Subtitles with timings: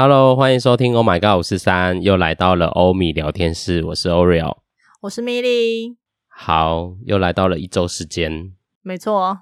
[0.00, 4.58] Hello，欢迎收听 Oh My God 五四三，又来到了欧米聊天室，我是 Oreo，
[5.00, 5.96] 我是米莉。
[6.28, 9.36] 好，又来到了一周时间，没错。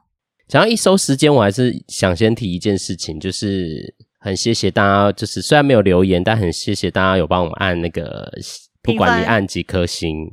[0.49, 8.33] 讲到一周时间，我还是想先提一件事情，就是很谢谢大家，就是虽然没有留言，但很谢谢大家有帮我们按那个，
[8.81, 10.27] 不管你按几颗星。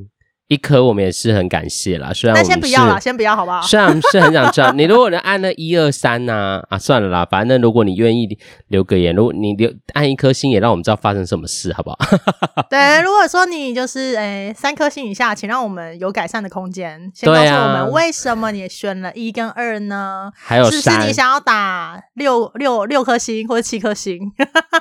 [0.50, 3.62] 一颗我们也是很感谢啦，虽然我们先不要啦，先不要好不好？
[3.62, 8.28] 虽然是很想知道， 你如果能按那一二三呐，啊，算了啦，反正如果你愿意
[8.68, 11.98] 留个言，如果你留按一颗星，也让我们知道发生什么事，好不好？
[12.70, 17.10] 对，如果说你就是诶、欸、三颗星以下，请让我们有改善的空间。
[17.16, 20.30] 先告诉我们为什么你选了一跟二呢？
[20.36, 24.20] 还有是不是你想要打六六六颗星或者七颗星？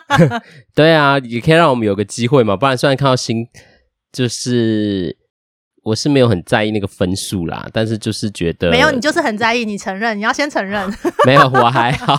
[0.74, 3.46] 对啊，也可以让我们有个机会嘛，不然虽然看到星
[4.12, 5.21] 就是。
[5.82, 10.88] 我是没有很在意那个分数啦，但是就是觉得没有，你就是很在意，你承认，你要先承认。
[11.26, 12.16] 没有，我还好，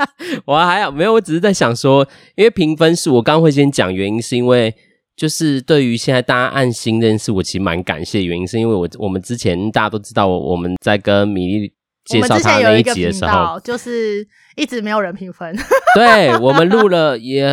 [0.44, 4.74] 我还好，没有，我只是在想说，因为评分数，我刚刚会先讲原因，是因为
[5.16, 8.24] 就是对于现在大家按星认识，我其实蛮感谢的。
[8.24, 11.72] 原因是因为我我们之前大家都知道，我们在跟米粒
[12.04, 15.56] 介绍他那一集的时候，就是一直没有人评分。
[15.94, 17.48] 对，我们录了也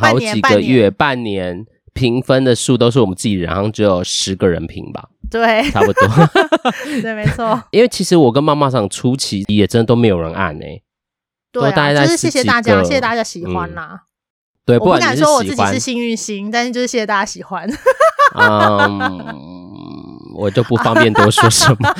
[0.00, 1.54] 好几个月，半年。
[1.54, 6.08] 半年评分的数都是我们自己人，好像只有十个人评吧，对，差不多，
[7.00, 7.60] 对，没错。
[7.70, 10.82] 因为其实我跟妈妈上初期也真的都没有人按诶、欸，
[11.50, 14.00] 对、啊，就是谢谢大家，谢谢大家喜欢啦、嗯。
[14.66, 17.66] 对，我不敢说我自己是幸运星，但是就是谢谢大家喜欢。
[18.36, 19.55] 嗯。
[20.36, 21.94] 我就不方便多说什么。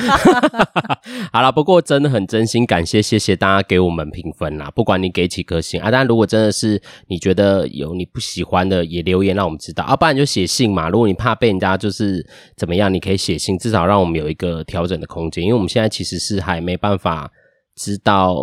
[1.33, 4.71] 好了，不过真的很真心感谢，谢谢大家给我们评分啦。
[4.71, 10.89] 不管你给几颗星啊，但如果真的是你觉得有你不喜欢的，也留言让我们知道啊，不然就写信嘛。
[10.89, 15.43] 如果你怕被人家就是怎么样，你可以写信，至少让我们有一个调整的空间。
[15.43, 17.31] 因为我们现在其实是还没办法
[17.75, 18.35] 知道，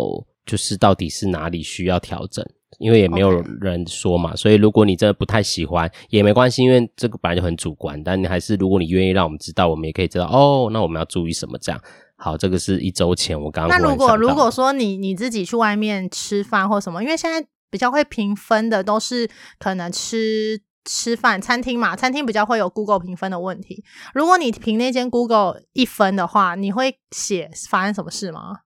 [0.45, 2.45] 就是到底是哪里需要调整。
[2.79, 3.31] 因为也没有
[3.61, 8.01] 人说嘛.所以如果你真的不太喜欢也没关系，因为这个本来就很主观。
[8.03, 10.69] 但你还是，如果你愿意让我们知道，我们也可以知道哦。
[10.71, 11.57] 那我们要注意什么？
[11.57, 11.81] 这样
[12.17, 13.79] 好，这个是一周前我刚刚。
[13.79, 19.29] 那如果如果说你你自己去外面吃饭或什么，因为现在比较会评分的都是
[19.59, 23.83] 可能吃吃饭餐厅嘛，餐厅比较会有 Google 评分的问题。
[24.13, 28.59] 如果你评那间 Google 一分的话，你会写发生什么事吗？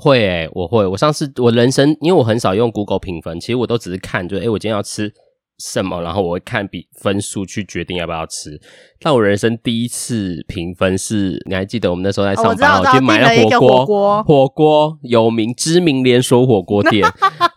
[0.00, 0.86] 会诶、欸，我会。
[0.86, 5.12] 我上次我人生，因为我很少用 Google 评分，其实我都只是看，就诶、欸，我今天要吃
[5.58, 8.60] 什么，然后我会看比分数去决定要不要吃。
[9.00, 17.04] 但我人生第一次评分是，你还记得我们那时候在上班，哦、我，我去买了火锅，火锅有名知名连锁火锅店，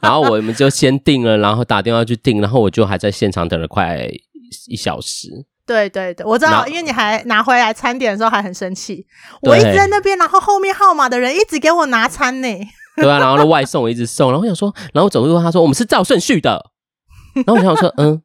[0.01, 4.09] 然后我们就先订了，然后打电话去订，然后我就还在现场等了快
[4.67, 5.45] 一小时。
[5.71, 9.05] 对对对，我知道，因为你还拿回来餐点的时候还很生气，
[9.43, 12.47] 我一直在那边，然后后面号码的人一直给我拿餐呢。
[12.97, 16.71] 对啊，然后那外送我一直送，然后我想说，然后我走路他说我们是照顺序的，
[17.33, 18.21] 然后我想说嗯，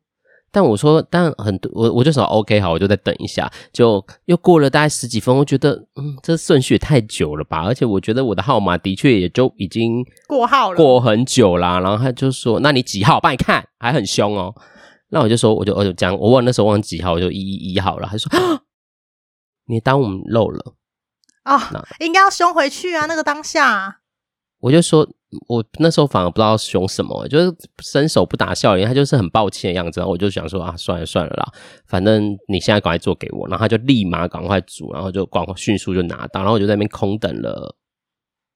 [0.51, 13.21] 但我说但很多我我就说 OK 好，我就再等一下，就又过了大概十几分，我觉得嗯这顺序也太久了吧，而且我觉得我的号码的确也就已经过号了，过很久啦，然后他就说那你几号？
[13.21, 14.53] 帮你看，还很凶哦。
[15.09, 18.09] 那我就说，我就我就讲，我忘那时候忘几号，我就一一一号了。
[18.11, 18.31] 他说
[19.67, 20.75] ：“你当我们漏了
[21.45, 21.87] 啊、哦？
[22.01, 23.07] 应该要凶回去啊！
[23.07, 24.01] 那个当下，
[24.59, 25.09] 我就说，
[25.49, 30.01] 我那时候反而不知道凶什么，就是伸手不打笑脸，他就是很抱歉的样子。
[30.01, 31.53] 然后我就想说啊，算了算了啦，
[31.87, 33.47] 反正你现在赶快做给我。
[33.49, 37.77] 然后他就立马赶快煮，然后就赶快迅速就拿到，然后我就在那边空等了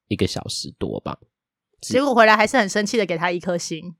[0.08, 1.16] 一个小时多吧。
[1.80, 3.94] 结果回来还是很生气的，给他一颗星。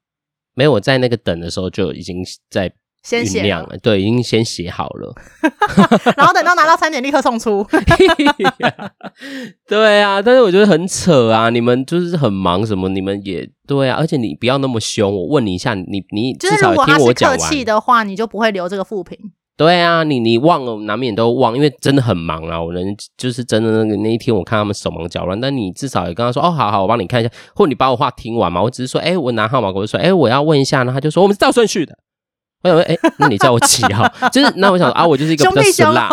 [0.54, 2.16] 没有，我在那个等的时候就已经
[2.50, 2.72] 在
[3.02, 5.14] 先写了，对，已经先写好了，
[6.16, 7.66] 然后等到拿到餐点立刻送出。
[9.66, 11.48] 对啊，但是我觉得很扯啊！
[11.48, 12.90] 你们就是很忙什么？
[12.90, 15.10] 你们也对啊，而且你不要那么凶。
[15.10, 19.18] 我问你一下，你你至少听我讲完，就是如果他是客气的话，你就不会留这个负评。
[19.60, 22.58] 对啊，你你忘了，难免都忘，因为真的很忙啊。
[22.58, 25.38] 我人就是真的那个那一天，我看他们手忙脚乱。
[25.38, 28.62] 但你至少也跟他说，哦，好好，我帮你看一下，或你把我话听完嘛。
[28.62, 31.94] 我只是说，哎，我拿号码，我就说，哎，我要问一下，然后他就说，我们是照顺序的。
[32.62, 34.08] 我想说，哎，那你叫我几号？
[34.32, 36.08] 就是那我想说啊，我就是一个比较俗辣，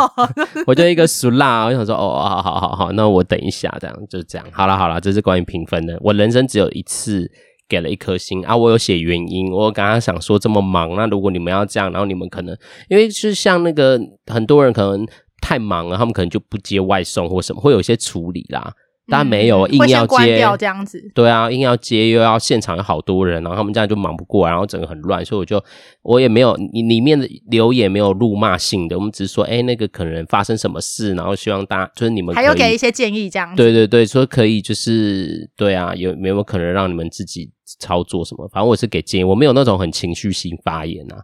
[0.67, 1.63] 我就一个俗辣。
[1.67, 4.45] 我想说，哦，好好好好，那我等一下，这样就这样。
[4.51, 5.97] 好了好了，这是关于评分的。
[6.01, 7.31] 我人生只有一次。
[7.67, 9.51] 给了一颗星啊，我有写原因。
[9.51, 12.57] 我刚刚想说这么忙，那如果你们要这样，然后你们可能
[12.89, 15.05] 因为是像那个很多人可能
[15.41, 18.73] 太忙了，他们可能就不接外送或什么，会有一些处理啦。
[19.09, 25.63] 但没有硬要接这样子，对啊，硬要接又要现场有好多人，然后他们这样就忙不过来，然后整个很乱，所以我就
[26.01, 37.49] 我也没有你里面的留言没有辱骂性的，我们只是说，哎，那个可能发生什么事，然后希望大家就是你们还有给一些建议这样子，对对对，说可以就是对啊，有没有可能让你们自己
[37.79, 38.47] 操作什么？
[38.49, 41.23] 反正我是给建议，我没有那种很情绪性发言啊。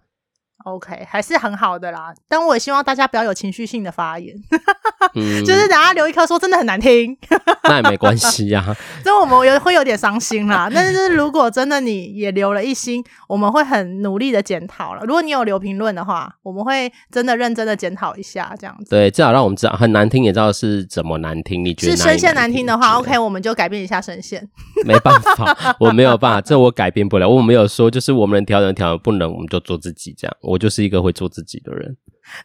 [0.63, 4.35] OK，还是很好的啦，但我也希望大家不要有情绪性的发言，
[5.15, 7.15] 嗯、 就是等下留一颗说真的很难听，
[7.63, 8.73] 那也没关系呀、啊，
[9.03, 10.69] 所以我们有会有点伤心啦。
[10.73, 15.01] 但是如果真的你也留了一星，我们会很努力的检讨了。
[15.05, 18.89] 如果你有留评论的话，我们会真的认真的检讨一下，这样子。
[18.89, 21.63] 对，至少让我们知道很难听，也知道是怎么难听。
[21.63, 24.47] 你觉得是声线难听的话，OK，我们就改变一下声线。
[24.85, 27.27] 没办法，我没有办法，这我改变不了。
[27.27, 30.37] 我没有说就是我们能调整调整，不能我们就做自己这样。
[30.41, 31.95] 我就是一个会做自己的人，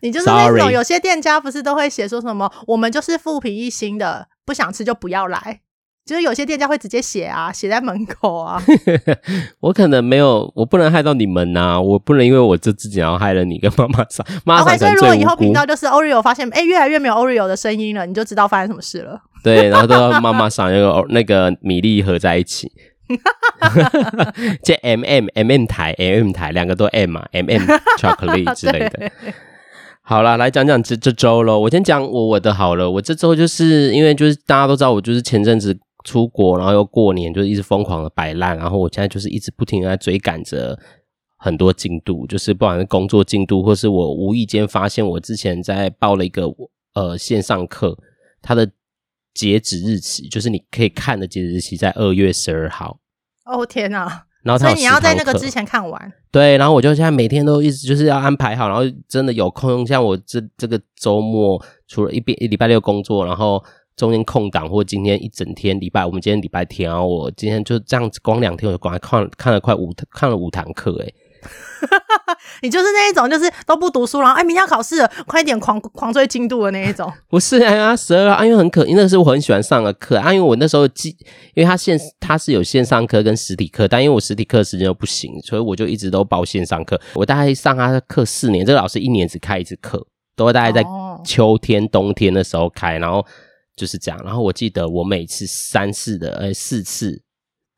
[0.03, 5.61] 你就是那种有些店家不是都会写说什么，我们就是复评一星的，不想吃就不要来。
[6.07, 8.59] 就是有些店家会直接写啊，写在门口啊。
[9.61, 14.27] 我可能没有，我不能害到你们呐、啊，我不能因为我这自己然后害了你跟妈妈桑。
[14.43, 19.21] 妈妈桑所以如果以后频道就是 Oreo 发现哎、欸、越来越没有 Oreo 的声音了，你就知道发生什么事了。
[19.45, 22.73] 对，然后都要妈妈桑那个那个米粒合在一起。
[24.63, 27.63] 这 M M M M 台 M M 台两个都 M 嘛 M M
[27.99, 29.11] 巧克力之类的。
[30.03, 31.59] 好啦，来讲讲这这周喽。
[31.59, 32.91] 我先讲我我的好了。
[32.91, 38.57] 我这周就是因为就是大家都知道，我就是前阵子出国，然后又过年，就是一直疯狂的摆烂。
[38.57, 40.79] 然后我现在就是一直不停的在追赶着
[41.37, 46.45] 很多进度，就是不管是工作进度，或是我无意间发现我之前在报了一个
[46.95, 47.97] 呃线上课，
[48.43, 48.71] 它的。
[49.39, 52.99] 截止日期就是你可以看的截止日期在二月十二号。
[53.45, 54.25] 哦天哪！
[54.43, 56.13] 然后所以你要在那个之前看完。
[56.33, 63.65] 对，然后我就现在每天都一直就是要安排好，然后真的有空，像我这这个周末除了一边一礼拜六工作，然后
[63.95, 71.15] 中间空档或今天一整天礼拜，我们今天礼拜天，然后我今天就这样子光两天我就光看看了快五看了五堂课诶。
[72.63, 77.13] 你就是那一种，就是都不读书，然后哎，明天要考试了，快点狂狂追进度的那一种。
[77.29, 81.11] 不是啊，十二啊，因为很可，因为那是我很喜欢上的课啊，因为我那时候记，
[81.55, 87.01] 因为他线他是有线上课跟实体课，但因为我实体课时间又不行，所以我就一直都报线上课。
[87.15, 90.05] 我大概上他的课四年，这个老师一年只开一次课，
[90.37, 90.85] 都会大概在
[91.25, 93.25] 秋天、哦、冬天的时候开，然后
[93.77, 94.21] 就是这样。
[94.25, 97.23] 然后我记得我每次三次的，呃，四次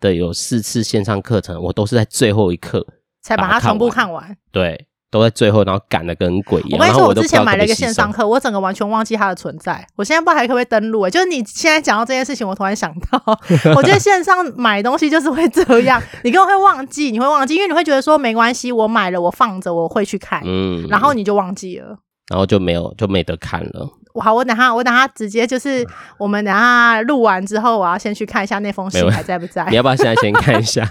[0.00, 2.86] 的有四次线上课程，我都是在最后一课。
[3.22, 6.78] 才把它全部看完，对，都在最后，然后赶得跟鬼一样。
[6.78, 9.86] 我跟你说，我之前买了一个线上课，我整个完全忘记它的存在。
[9.96, 11.02] 我现在不知道还可不可以登录？
[11.02, 13.22] 哎，就是你现在讲到这件事情，我突然想到，
[13.76, 21.98] 我觉得线上买东西就是会这样，你根本会忘记，你会忘记，因为你会觉得说没关系，我买了，我放着，我会去看，嗯，然后你就忘记了，
[22.30, 23.88] 然后就没有，就没得看了。
[24.18, 25.86] 好，我等下，我等下直接就是，
[26.18, 29.64] 我们等下录完之后，我要先去看一下那封信还在不在。
[29.70, 30.88] 你要不要现在先看一下？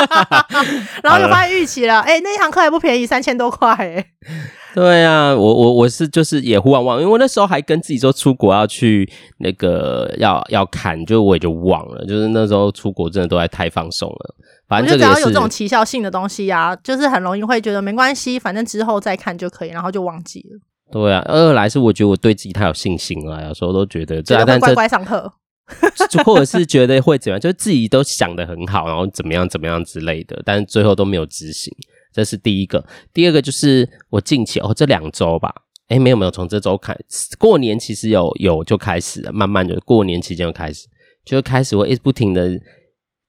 [1.02, 4.06] 然后就发现逾期了，哎、欸，那一堂课还不便宜，三千多块，哎。
[4.72, 14.34] 对啊，我我我是就是也忽忘忘，因为我那时候还跟自己说出国要去那个要要看，就我也就忘了，就是那时候出国真的都还太放松了。
[14.68, 20.60] 反正只要有这种奇效性的东西啊，就是很容易会觉得没关系，反正之后再看就可以，然后就忘记了。
[20.92, 25.32] 对啊，二来是我觉得我对自己太有信心了，有时候都觉得这，但乖乖上课，
[26.24, 31.72] 或者是觉得会怎样，就自己都想得很好，然后怎么样怎么样之类的，但是最后都没有执行，
[32.12, 32.84] 这是第一个。
[33.12, 35.54] 第二个就是我近期哦，这两周吧，
[35.90, 40.88] 诶没有没有，从这周开始，过年其实有有就开始了，慢慢的过年期间就开始，
[41.24, 42.50] 就开始我一直不停的，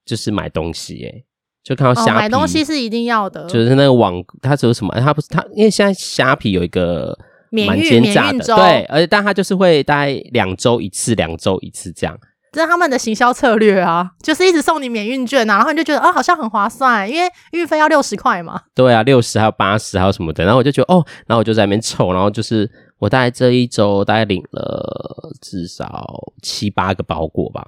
[0.03, 1.23] 就是买东西，哎
[1.63, 4.91] 就看到虾皮、哦，买东西是一定要的，就是那个网，它只有什么？
[4.99, 7.15] 它不是它，因为现在虾皮有一个。
[7.51, 12.17] 免运免运周，对，而且但他就是会大概两周一次，两周一次这样。
[12.51, 18.59] 这是他们的行销策略啊，就是一直送你免运券啊，然后你就觉得哦，好像很划算，因为运费要六十块嘛。
[18.75, 26.09] 对啊，六十还有八十还有什么的，然后我就觉得哦，然后我就在那边凑，然后就是我大概这一周大概领了至少
[26.41, 27.65] 七八个包裹吧。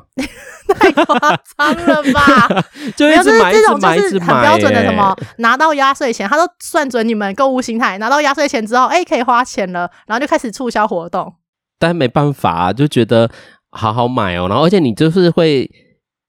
[0.77, 1.15] 太夸
[1.57, 2.63] 张了吧？
[2.97, 11.35] 就一直买，这种就是很标准的什么，拿到压岁钱，他都算准你们购物心态，拿到压岁钱之后，哎，可以花钱了，然后就开始促销活动。
[11.79, 13.29] 但没办法啊，就觉得。
[13.73, 15.69] 好好买哦，然后而且你就是会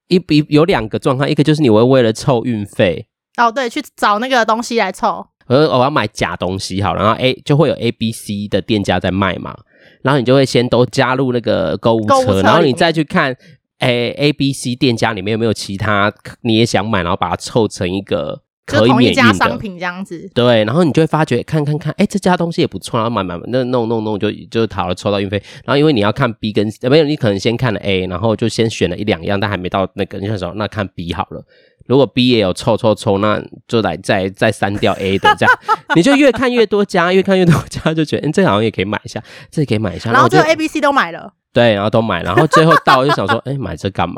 [0.09, 3.07] 一比有两个状况，一个就是你会为了凑运费。
[3.37, 5.27] 哦，对，去找那个东西来凑。
[5.47, 9.55] 呃，我要买假东西好，然后 A 就会有 A、B、C 的店家在卖嘛，
[10.03, 13.37] 然后你就会先都加入那个购物车，购物车，然后你再去看
[13.81, 16.11] A、A、B、C 店家里面有没有其他
[16.41, 20.31] 你也想买，然后把它凑成一个可以免运的商品这样子。
[20.35, 25.43] 对，然后你就会发觉看看看，哎，这家东西也不错，然后买买买，那弄弄弄就就好了，抽到运费。
[25.65, 31.45] 然后因为你要看 B 跟没有，你可能先看了 A，然后就先选了一两样，但还没到那个，你想说那看 B 好了。
[31.87, 35.59] 如果 B 也有抽抽抽，那就来再再删掉 A 的这样，
[35.95, 44.15] 你就越看越多家，越看越多家，就觉得，嗯，这好像也可以买一下，这也可以买一下，然后就 A、B、C 都买了，对，然后都买，然后最后到就想说， 哎，买这干嘛？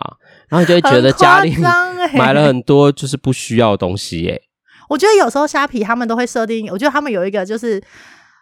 [0.49, 1.57] 然后你就会觉得家里
[2.15, 4.43] 买了很多就是不需要的东西耶。
[4.89, 7.83] 我觉得有时候虾皮他们都会设定，我觉得他们有一个就是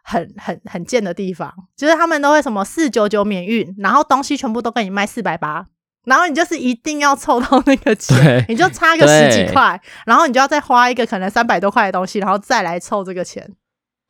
[0.03, 5.67] 很很很贱的地方，就是他们都会什么四九九免运，然后东西全部都给你卖四百八。
[6.05, 13.51] 然后你就是一定要凑到那个钱，你就差个十几块，然后你就要再花一个可能三百多块的东西，然后再来凑这个钱。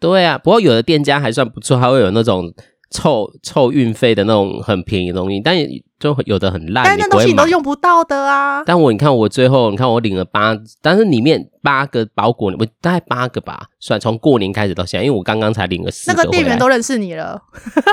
[0.01, 2.53] 对啊，不过有的店家还算不错，还会有那种
[2.91, 5.57] 凑凑运费的那种很便宜的东西，但
[6.05, 8.63] 就有的很烂，但那东西你都用不到的啊。
[8.67, 16.19] 但我你看我最后你看我领了八，但是里面八个包裹，我大概八个吧，算从过年开始到现在，因为我刚刚才领了四个。
[16.19, 17.41] 那个店员都认识你了，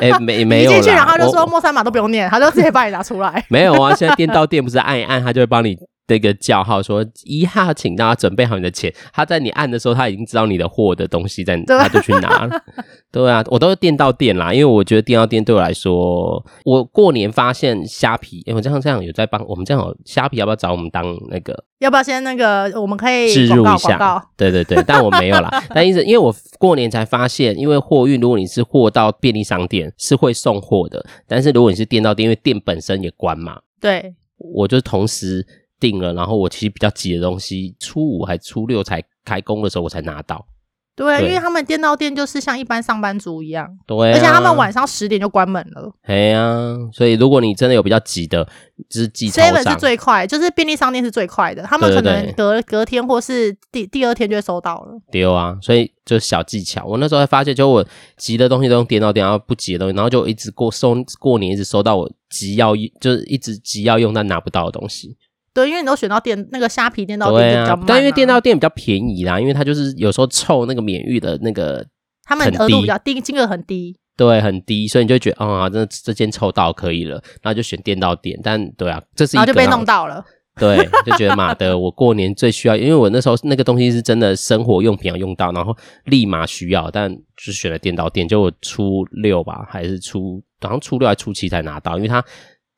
[0.02, 0.72] 哎、欸，没 没有。
[0.74, 3.46] 进去然后就说莫三码都不用念，他就直接帮你拿出来。
[3.48, 5.78] 没有啊，现在店到店不是按一按，他就会帮你。
[6.08, 8.94] 这个叫号说一号，请大家准备好你的钱。
[9.14, 12.62] 他在你按的时候，他已经知道你的货的东西在，他就去拿了。
[13.10, 21.64] 对啊，我都是店到店啦，因为我觉得店到店对我来说，我过年发现虾皮，哎，我这样这样有在帮我们这样，虾皮要不要找我们当那个？
[21.80, 22.70] 要不要先那个？
[22.82, 24.22] 我们可以置入一下。
[24.36, 25.64] 对对对，但我没有啦。
[25.74, 33.62] 但意思，因为我过年才发现，因为货运，如果你是货到便利商店是会送货的，但是如果你是店到店，因为店本身也关嘛。
[33.80, 35.48] 对，我就同时。
[35.82, 40.46] 定了，然后我其实比较急的东西，初五还初六才开工的时候，我才拿到。
[40.94, 45.90] 对，对，因为他们电到店就是像一般上班族一样，对、啊，而且他们晚上十点就关门了。
[46.06, 48.44] 对呀、啊，所以如果你真的有比较急的，
[48.90, 54.92] 就是寄超商，是最快，就是便利商店是最快的，他们可能隔隔天或是第第二天就会收到了。
[55.10, 56.86] 对啊，所以就小技巧。
[56.86, 57.84] 我那时候还发现，就我
[58.18, 65.18] 急的东西都用电到店，然后不急的东西，然后就一直过收过年，一直收到我急要就是一直急要用但拿不到的东西。
[65.54, 71.86] 对，因为你都选到店那个虾皮店到店比较慢，啊，但因为店到店比较便宜啦，因为它就是有时候凑那个免运的那个，
[72.24, 78.40] 他们额度比较低，金额很低，对，很低，所以你就觉得啊，这这件凑到可以了，然后就选店到店。
[78.42, 80.24] 但对啊，这是一个然后就被弄到了，
[80.58, 92.24] 对，就觉得妈的，我过年最需要，因为我那时候那个东西是真的生活用品要用到，然后立马需要，但就是选了店到店，就我初六吧，还是初好像初六还是初七才拿到，因为它。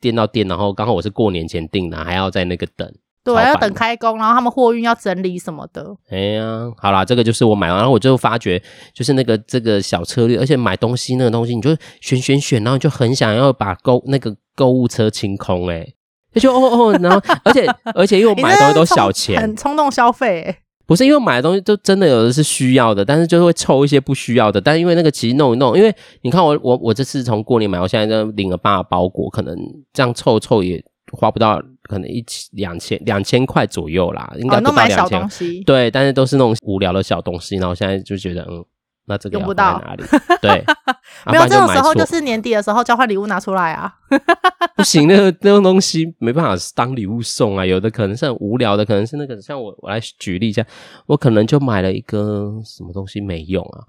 [0.03, 2.86] 店到店，然后刚好我是过年前订的，还要在那个等，
[3.24, 5.95] 对，要等开工，然后他们货运要整理什么的。
[6.10, 8.62] 哎呀，好啦，这个就是我买完，然后我就发觉，
[8.93, 15.88] 就是那个这个小策略，而且买东西那个东西，你就选选选，然后就很想要把购那个购物车清空，哎，
[16.36, 20.62] 就哦哦，然后而且而且因为我买的东西都小钱， 很冲动消费，哎。
[20.85, 24.59] 不是因为买的东西就真的有的是需要的，但是就会凑一些不需要的。
[24.59, 29.55] 但因为那个其实弄一弄，因为你看我我我这次从过年买，我现在就领了八个包裹，可能
[29.93, 34.97] 这样凑凑也花不到，可能一千两千两千块左右啦，应该不到两千。
[34.97, 35.63] 哦，都买小东西。
[35.63, 38.63] 对，但是都是那种无聊的小东西，然后现在就觉得嗯。
[39.05, 40.03] 那这个用不到哪里？
[40.41, 40.63] 对，
[41.27, 43.93] 没有这种时候，就是年底的时候交换礼物拿出来啊。
[44.75, 47.65] 不行，那个那种东西没办法当礼物送啊。
[47.65, 50.65] 有的可能是很无聊的，可能是那个像我我来举例一下，
[51.05, 53.83] 我可能就买了一个什么东西没用啊。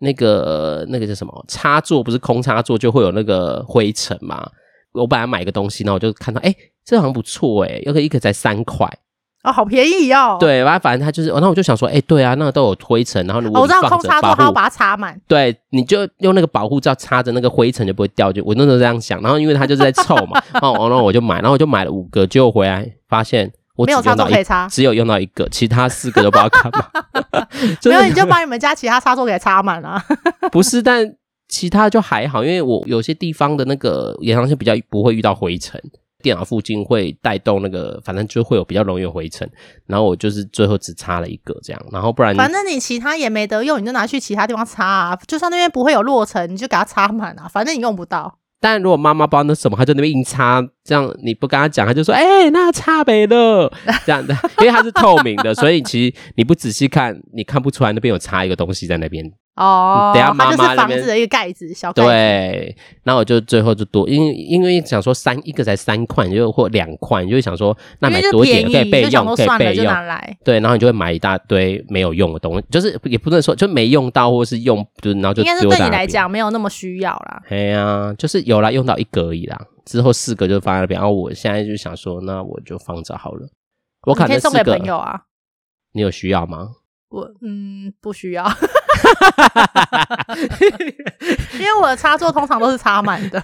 [0.00, 2.04] 那个那个叫什么插座？
[2.04, 4.48] 不是空插座就会有那个灰尘嘛？
[4.92, 8.86] 我本来买一个东西，然后我就看到，哎，这好像不错哎，有个一个才三块。
[9.44, 10.36] 哦，好便宜哦！
[10.40, 15.18] 对，反正反正他就是，然后我就想说，哎、欸，对啊，那个都有灰尘，然后如果我知道空插座，他要把它插满。
[15.28, 18.32] 对，你就用那个保护罩插着，那个灰尘就不会掉。
[18.32, 27.46] 就我那时候这样想，然后因为他就是在臭嘛，然 后然后我就买，然后我就买了五个，结果回来发现我没有插座可以插，只有用到一个，其他四个都不知道干嘛。
[27.84, 30.02] 没有，你就把你们家其他插座给插满了。
[30.50, 31.14] 不是，但
[31.48, 35.80] 其他就还好，因为我有些地方的那个延长线比较不会遇到灰尘。
[36.22, 39.48] 电脑附近会带动那个，反正就会有比较容易有灰尘。
[39.86, 45.18] 然后我就是最后只插了一个这样，然后不然反正你其他也没得用，你就拿去其他地方插啊。
[45.28, 48.38] 就算那边不会有落尘，你就给它插满啊，反正你用不到。
[48.60, 53.70] 但如果妈妈不知道那什么，她就那边硬插，这样你不跟他讲，他就说：“哎、欸，那差没了。”
[54.06, 59.30] 这样的， 因为它是透明的，所以其实你不仔细看，你看不出来那边有插一个东西在那边。
[59.56, 62.08] 哦，等下妈妈就是房子的一个盖子，小盖子。
[62.08, 69.92] 对，那我就最后就多，因为因为想说三一个才三块，就或两块，你就会想说那买多一点可以备用，可以备用。
[70.44, 77.42] 对，然后你就会买一大堆没有用的东西，就是也不能说就没用到，或是用，就然后就应该是对你来讲没有那么需要啦。
[77.50, 81.00] 哎呀，就是有啦，用到一个而已啦，之后四个就放在那边。
[81.00, 83.48] 然后我现在就想说，那我就放着好了。
[84.06, 85.22] 我可能送给朋友啊。
[85.92, 86.68] 你有需要吗？
[87.08, 88.44] 我嗯不需要，
[91.54, 93.42] 因为我的插座通常都是插满的。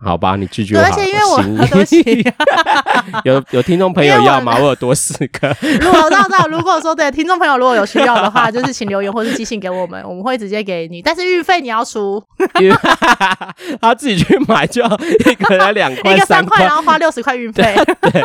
[0.00, 0.80] 好吧，你拒绝我。
[0.80, 2.24] 而且因为我 对不起，
[3.24, 4.54] 有有听众朋友要吗？
[4.58, 5.48] 我，我有多四个。
[5.80, 11.02] 如果到到，如果说对听众朋友如果有需要的话，就是请留言或是寄信给我们，我们会直接给你。
[11.02, 12.22] 但是运费你要出，
[13.80, 14.88] 他自己去买就要
[15.30, 18.22] 一个人两块，一个三块，然后花六十块运费，对，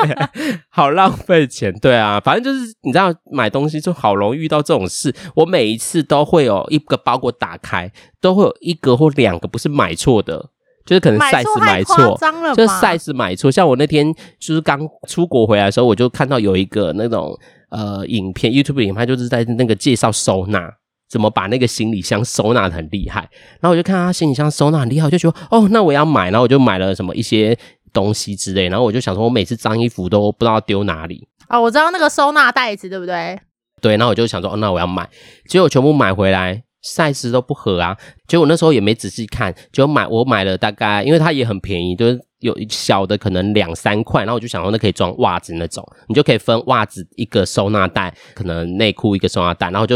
[0.69, 1.73] 好浪费钱。
[1.81, 5.13] 对啊，反正就是你知道买东西就好容易遇到这种事。
[5.35, 10.49] 我每一次都会有一个包裹打开，都会有一个或两个不是买错的。
[10.85, 12.17] 就是可能 size 买错，
[12.55, 13.49] 就是 size 买错。
[13.49, 17.37] 像我那天就是刚出国回来的时候，我就看到有一个那种
[17.69, 20.69] 呃影片，YouTube 影片，就是在那个介绍收纳，
[21.09, 23.21] 怎么把那个行李箱收纳的很厉害。
[23.61, 26.25] 然后我就看他行李箱收纳很厉害，我就觉得哦，那我要买。
[26.31, 27.57] 然后我就买了什么一些
[27.93, 28.67] 东西之类。
[28.67, 31.25] 然后我就想说，我每次脏衣服都不知道丢哪里。
[31.47, 33.39] 哦，我知道那个收纳袋子，对不对？
[33.81, 33.95] 对。
[33.95, 35.09] 然后我就想说，哦，那我要买。
[35.47, 36.63] 结果全部买回来。
[36.83, 37.97] Size 都不合啊，
[38.27, 49.95] 结果我那时候也没仔细看，就买我买了大概，因为它也很便宜，就是有小的可能两三块，然后我就想说那可以装袜子那种，你就可以分袜子一个收纳袋，可能内裤一个收纳袋，然后就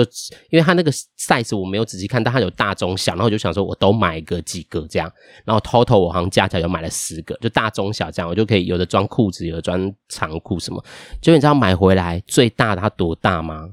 [0.49, 5.11] 因为它那个 size 我没有仔细看，但它有大中小，然后我就想说我都买个几个这样，
[5.43, 10.81] 然后 total 我好像加起来就买了十个，就大中小这样，我就可以有的装裤子，有的装长裤什么，
[11.21, 13.71] 结果你知道买回来最大的它多大吗？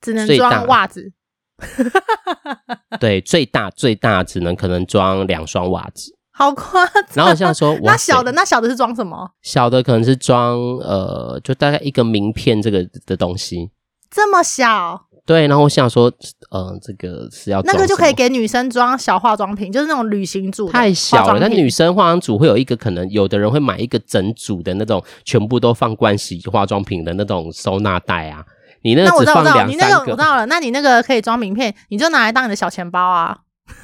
[0.00, 1.12] 只能装袜子。
[3.00, 7.04] 对，最大最大只能可能装两双袜子， 好夸张。
[7.14, 9.30] 然后像说，那小的那小的是装什么？
[9.42, 13.70] 小的可能是装呃，就大概一个名片这个的东西，
[14.10, 15.04] 这么小。
[15.26, 16.10] 对，然后我想说，
[16.50, 20.70] 呃，这个是要那个就可以给女生装小化妆品，就是那种旅行组。
[20.70, 28.42] 太小了，但女生化妆组会有一个可能，有的人会买一个整组的那种，全部都放盥洗化妆品的那种收纳袋啊。
[28.82, 30.46] 你那个只放两三个，你那个我知道了。
[30.46, 33.36] 那你那个可以装名片，你就拿来当你的小钱包啊。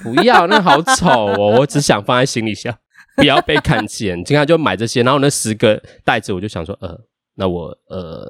[0.02, 1.56] 不要，那好丑哦！
[1.60, 2.74] 我只想放在行李箱，
[3.16, 4.24] 不要被看见。
[4.24, 6.98] 经常就买这些，然后那十个袋子，我就想说，呃。
[7.36, 8.24] 那我呃，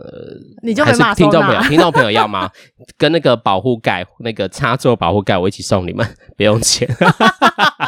[0.62, 2.50] 你就还是听众朋友，听众朋友要吗？
[2.96, 6.06] 跟那个保护盖，那个插座保护盖，我一起送你们，
[6.36, 6.88] 不用钱。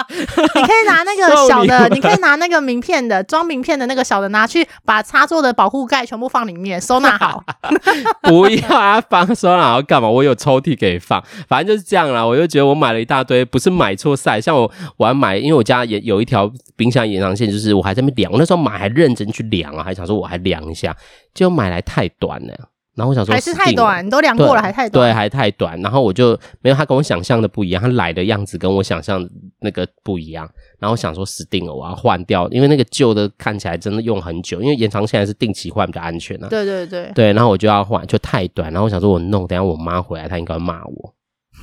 [0.09, 7.43] 你可以拿那个小的，你，你可以拿那个名片的装名片的那个小的，拿去把插座的保护盖全部放里面收纳好。
[8.23, 10.09] 不要啊，放收纳好干嘛？
[10.09, 12.25] 我有抽屉可以放，反正就是这样啦。
[12.25, 20.95] 我就觉得我买了一大堆，不是买错 size，像我我还买，因为我家也有一条冰箱延长线，就是我还在那边量，我那时候买还认真去量啊，还想说我还量一下。
[21.35, 22.55] 就买来太短了，
[22.95, 25.79] 然后我想说还是太短，你都量过了还太短，对，还太短。
[25.83, 29.23] 然后我就没有他跟我想象的不一样，他来的样子跟我想象
[29.61, 30.49] 那个不一样。
[30.79, 36.49] 然后我想说死定了，我要换掉，因为那个旧的看起来真的用很久，因为延长线还是定期换比较安全啊。
[36.49, 38.73] 对对对对，然后我就要换，就太短。
[38.73, 41.15] 然后我想说我弄，等下我妈回来，她应该骂我，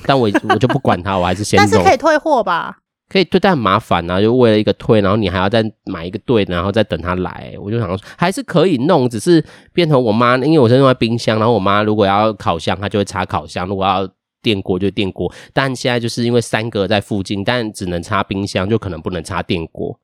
[0.06, 1.68] 但我我就不管她，我还是先 弄。
[1.68, 2.78] 但是可以退货吧？
[3.08, 7.54] 可以退，但很麻烦啊，就为了一个退，然后你还要再买一个对的，然后再等他来。
[7.60, 14.08] 我就想说，还是可以弄，只是变成我妈，因为我是用在冰箱，然后我妈如果要烤箱，她就会插烤箱；如果要
[14.42, 15.32] 电锅，就电锅。
[15.52, 20.00] 但现在就是因为三个在附近，但只能插冰箱，就可能不能插电锅。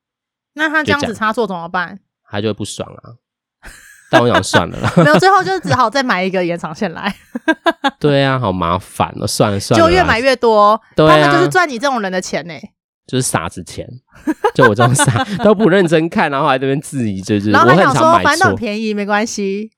[0.55, 1.99] 那他这样子插座怎么办？
[2.29, 3.17] 他就会不爽啊。
[4.13, 7.15] 但我想算了啦，没有，最后就只好再买一个延长线来。
[8.01, 10.81] 对啊，好麻烦哦，算了算了，就越买越多。
[10.97, 12.55] 对啊，他们就是赚你这种人的钱呢。
[13.11, 13.85] 就是傻子钱，
[14.55, 19.73] 就我这种傻 都不认真看，然后还在那边质疑，就是然后还想说我很常买错，反正很便宜没关系，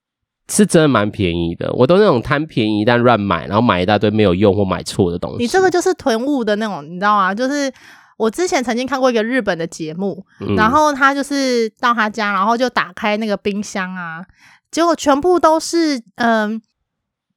[0.50, 1.72] 是真的蛮便宜的。
[1.72, 5.38] 我都那种贪便宜但乱买，然后买一大堆没有用或买错的东西。
[5.38, 7.34] 你这个就是囤物的那种，你知道吗？
[7.34, 7.72] 就是
[8.18, 14.22] 我之前曾经看过一个日本的节目，嗯、然后他就是到他家，然后就打开那个冰箱啊，
[14.70, 16.60] 结果全部都是嗯，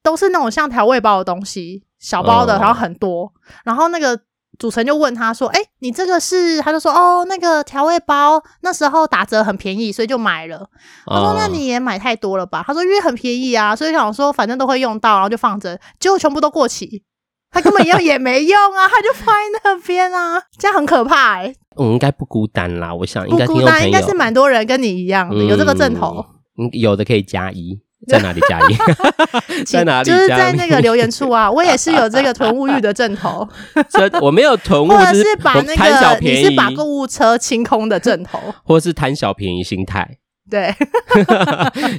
[0.03, 4.19] 都是那种像调味包的东西，小包的，然后很多，嗯、然后那个。
[4.57, 10.69] 主持人就问他说：“哎、欸，你这个是？”他就说：“哦，那个调味包那时候打折很便宜，所以就买了。”
[11.05, 17.03] 他说：“那你也买太多了吧？”他说：“因为很便宜啊，所以想说反正都会用到，然后就放着，结果全部都过期，
[17.51, 26.25] 他根本用也没用啊， 他就放在那边啊，这样很可怕哎、欸。”嗯，应该不孤单啦，我想应该不孤单，应该是蛮多人跟你一样的，有这个症头，
[26.57, 27.79] 嗯，有的可以加一。
[28.07, 28.75] 在哪里加一？
[29.65, 30.09] 在哪里？
[30.09, 31.49] 就是在那个留言处啊！
[31.51, 33.47] 我也是有这个囤物欲的阵头。
[33.89, 40.17] 这我没有囤物，或者是把那个你是把购物车清空的阵头，或者是贪小便宜心态。
[40.47, 40.71] 对，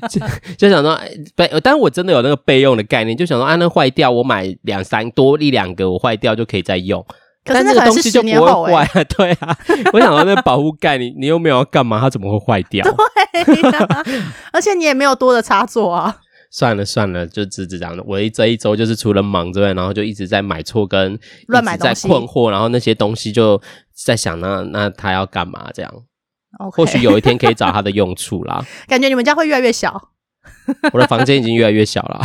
[0.09, 0.21] 就
[0.57, 0.97] 就想说
[1.35, 7.05] 备，但是我真的有那个备用的概念，就想说啊，那坏掉我买两三多一两个，我坏掉就可以再用。
[7.47, 9.57] 可是那个东西就不会坏啊，对啊，
[9.95, 12.85] 我想说那保护盖，你你又没有要干嘛，它怎么会坏掉？
[13.33, 14.05] 对啊，
[14.53, 16.17] 而且你也没有多的插座啊，
[16.51, 18.03] 算了算了，就只只这样的。
[18.07, 23.61] 我一这一周就是除了忙之外，然后就一直在买错跟乱买在困惑，然后那些东西就
[23.95, 25.71] 在想那，那那他要干嘛？
[25.73, 25.93] 这样.
[26.73, 28.65] 或许有一天可以找他的用处啦。
[28.89, 30.11] 感觉你们家会越来越小。
[30.93, 32.21] 我的房间已经越来越小了，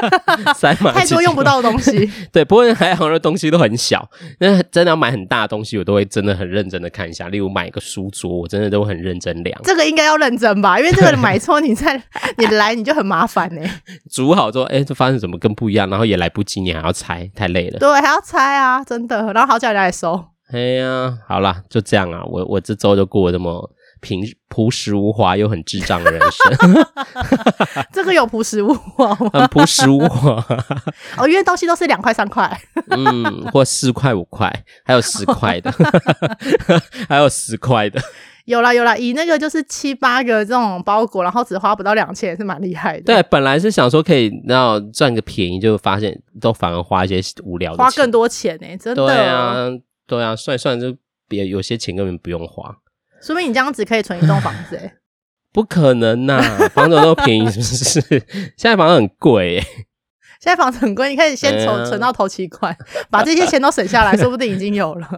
[0.54, 2.10] 塞满太多用不到的东西。
[2.32, 4.08] 对，不过还好的东西都很小。
[4.40, 7.28] 那真的要买很大的东西，我都会真的很认真的看一下。
[7.28, 9.60] 例如买一个书桌，我真的都很认真量。
[9.64, 10.78] 这个应该要认真吧？
[10.78, 12.02] 因为这个买错，你再
[12.38, 13.62] 你来你就很麻烦呢。
[14.10, 15.88] 煮好之后，哎，这发现怎么跟不一样？
[15.90, 17.78] 然后也来不及，你还要拆，太累了。
[17.78, 19.32] 对，还要拆啊，真的。
[19.32, 20.24] 然后好叫人家来收。
[20.52, 22.22] 哎呀，好啦，就这样啊。
[22.24, 23.70] 我我这周就过这么。
[24.02, 26.84] 平朴实无华又很智障的人生，
[27.94, 29.30] 这个有朴实无华吗？
[29.32, 30.44] 很朴实无华
[31.16, 32.60] 哦，因为东西都是两块三块，
[32.90, 34.52] 嗯，或四块五块，
[34.84, 35.72] 还有十块的，
[37.08, 38.02] 还有十块的，
[38.44, 43.04] 有啦有啦，以那个就是七八个这种包裹，然后只花不到两千，也是蛮厉害的。
[43.04, 49.06] 对，本来是想说可以然后赚个便宜，就发现都反而花一些无聊的，花更多钱呢、欸，真的。
[49.06, 49.54] 对啊，
[50.08, 50.92] 对啊，算算就
[51.28, 52.76] 别有些钱根本不用花。
[53.22, 54.94] 说明你这样子可以存一栋房子哎，
[55.52, 56.68] 不可能呐、啊！
[56.74, 58.00] 房子都便宜是不是？
[58.56, 59.64] 现在房子很贵哎，
[60.40, 62.76] 现在房子很贵，你可以先存存到头期款，
[63.10, 65.08] 把这些钱都省下来，说不定已经有了。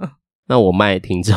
[0.48, 1.34] 那我卖听众，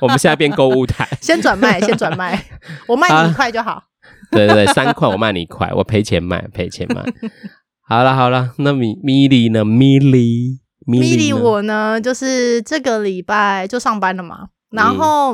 [0.00, 2.46] 我们现在变购物台，先转卖，先转卖，
[2.88, 3.84] 我卖你一块就好。
[4.32, 7.04] 对对对，三块我卖你一块，我赔钱卖，赔钱卖。
[7.86, 9.64] 好了好了，那米米莉呢？
[9.64, 14.48] 米莉米莉我呢，就是这个礼拜就上班了嘛。
[14.70, 15.32] 然后，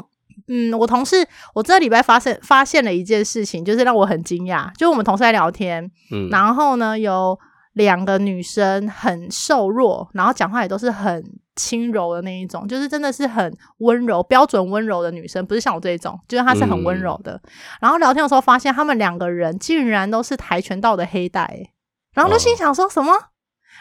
[0.49, 4.72] 嗯，嗯，我同事，我这礼拜发现发现了一件事情，就是让我很惊讶。
[4.77, 7.38] 就我们同事在聊天，嗯，然后呢，有
[7.75, 11.22] 两个女生很瘦弱，然后讲话也都是很
[11.57, 17.33] 轻柔的那一种，就是真的是很温柔，标准温柔的女生，不是像我这一种，就是她是很温柔的。
[17.33, 17.51] 嗯，
[17.83, 21.70] 然后聊天的时候发现，他们两个人竟然都是跆拳道的黑带，
[22.14, 23.12] 然后就心想说什么？
[23.12, 23.25] 哦，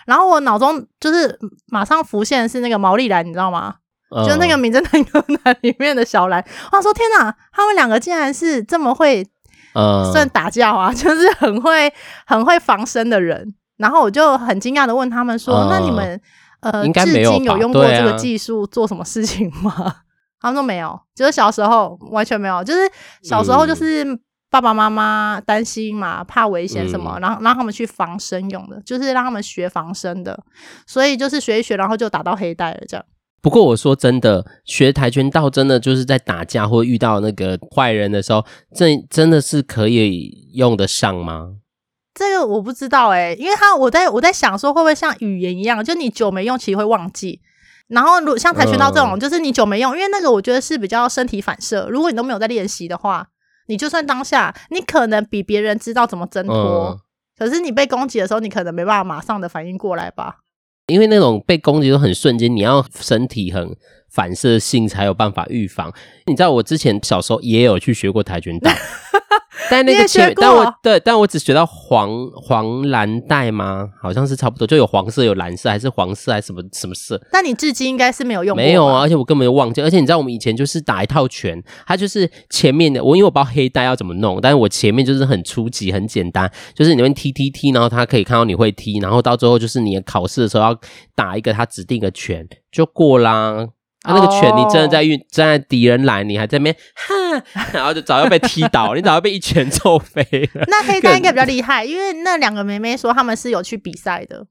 [0.05, 3.75] 然后我脑中就是马上浮现的是那个毛利兰，你知道吗？
[4.11, 9.25] 就那个《名侦探柯南》里面的小兰，我说天哪，他们两个竟然是这么会，
[9.73, 11.91] 呃，算打架啊， 就是很会
[12.25, 13.53] 很会防身的人。
[13.77, 16.21] 然后我就很惊讶的问他们说：“呃、那你们
[16.61, 19.95] 呃，至今有用过这个技术做什么事情吗？”啊、
[20.39, 22.89] 他们说没有，就是小时候完全没有，就是
[23.21, 24.05] 小时候就是
[24.49, 30.41] 爸爸妈妈担心嘛，怕危险什么，嗯、然后让他们去防身用的，就是让他们学防身的，
[30.87, 33.05] 所以就是学一学，然后就打到黑带了这样。
[33.45, 41.57] 不过我说真的，学跆拳道真的就是在打架或遇到那个坏人的时候，这真的是可以用得上吗？
[42.15, 47.39] 这个我不知道哎、欸，因为他我在我在想说会不会像语言一样，就你久没用，其实会忘记。
[47.89, 51.87] 然后如像跆拳道这种，就是你久没用，嗯、因为那个我觉得是比较身体反射。
[51.91, 53.27] 如果你都没有在练习的话，
[53.67, 56.97] 你就算当下你可能比别人知道怎么挣脱，嗯、
[57.37, 60.37] 可是你被攻击的时候，你可能没办法马上的反应过来吧。
[60.87, 63.75] 因为那种被攻击都很瞬间，你要身体很
[64.09, 65.91] 反射性才有办法预防。
[66.27, 68.71] 你知道我之前小时候也有去学过跆拳道。
[69.67, 73.89] 但那个前，但我对，但我只学到黄黄蓝带吗？
[73.99, 77.19] 好像是差不多，就有黄色、有蓝色，还是黄色，还是什么什么色？
[77.31, 79.01] 但你至今应该是没有用过，没有啊！
[79.01, 79.81] 而且我根本就忘记。
[79.81, 90.79] 而且你知道，我们以前就是打一套拳，它就是前面的我，因为我不知道黑带要怎么弄，但是我前面就是很初级、很简单，就是你们踢踢踢，然后他可以看到你会踢，然后到最后就是你考试的时候要
[91.15, 93.69] 打一个他指定的拳就过啦。
[94.05, 100.21] 啊，那个拳，你真的在运，站在敌人来，你还在那边，哼，然后就早就被踢倒，你早就被一拳揍飞
[100.53, 100.63] 了。
[100.67, 104.45] 那黑带应该比较厉害，因为那两个妹妹说他们是有去比赛的，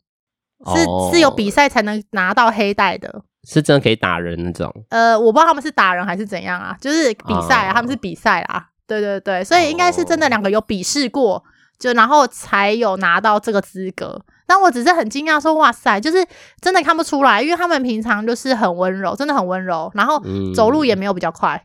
[0.75, 4.73] 是、哦、是有比赛才能拿到黑带的，是真的可以打人那种。
[4.91, 11.43] 呃，我不知道他们是打人还是怎样啊，就是比赛啊，哦、他们是比赛啦，对对对，所以应该是真的两个有比试过，
[11.79, 14.21] 就然后才有拿到这个资格。
[14.47, 16.27] 但我只是很惊讶，说哇塞，就是
[16.61, 20.23] 真的看不出来，因为他们平常就是很温柔，真的很温柔，然后
[20.55, 21.65] 走路也没有比较快，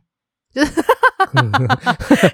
[0.56, 0.82] 嗯、就是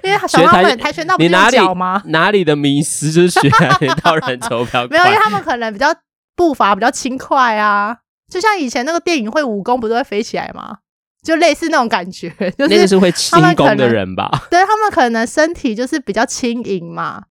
[0.04, 2.02] 因为小他们跆拳道不是用脚吗？
[2.06, 4.88] 哪里的迷失就是 学跆拳道人走比较快？
[4.96, 5.94] 没有，因为他们可能比较
[6.36, 7.96] 步伐比较轻快啊，
[8.30, 10.78] 就像以前那个电影会武功不是会飞起来吗？
[11.24, 14.30] 就类似那种感觉，就是那个是会轻功的人吧？
[14.48, 17.24] 对，他们可能身体就是比较轻盈嘛。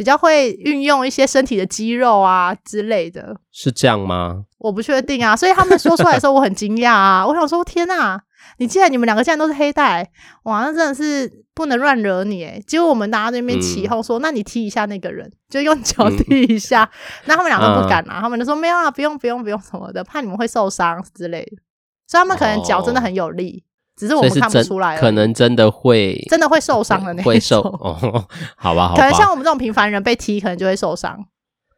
[0.00, 4.46] 比较会运用一些身体的肌肉啊之类的，是这样吗？
[4.56, 7.26] 我不确定啊，所以他们说出来的时候，我很惊讶啊！
[7.26, 8.18] 我想说，天哪，
[8.56, 10.10] 你既然你们两个现在都是黑带，
[10.44, 12.64] 哇，那真的是不能乱惹你诶。
[12.66, 16.84] 结果我们大家在那边起哄说，嗯、那你踢一下那个人，就用脚踢一下。
[16.84, 21.58] 嗯、那他们两个不敢啊，嗯、他们就说没有啊，不用不用不用什么的，怕你们会受伤之类的。
[22.06, 23.62] 所以他们可能脚真的很有力。
[23.66, 23.68] 哦
[24.00, 28.24] 只是我们看不出来，可能真的会真的会受伤的那种，会受哦，
[28.56, 31.18] 好吧，好吧，可能像我们这种平凡人被踢，可能就会受伤。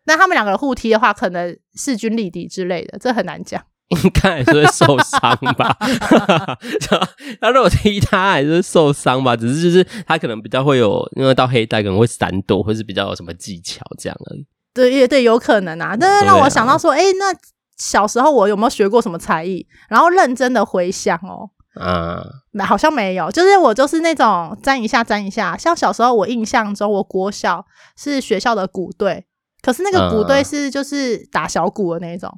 [0.05, 3.61] 那他们两个互踢的话，可能势均力敌之类的，这很难讲。
[3.89, 5.77] 应该还是会受伤吧？
[7.43, 9.37] 他如果踢他，还是受伤吧？
[9.37, 14.47] 只是就是他可能比较会有，因为到黑带可能会闪躲，或是比较有什么技巧这样而已。
[14.73, 15.97] 对，也对，有可能啊。
[15.99, 17.35] 但是让我想到说，哎、欸，那
[17.77, 19.67] 小时候我有没有学过什么才艺？
[19.91, 22.25] 然后认真的回想哦，啊，
[22.67, 23.31] 好像没有。
[23.31, 25.57] 就是我就是那种沾一下沾一下。
[25.57, 27.65] 像小时候我印象中，我国小
[27.97, 29.25] 是学校的鼓队，
[29.63, 32.31] 可是那个鼓队是就是打小鼓的那种。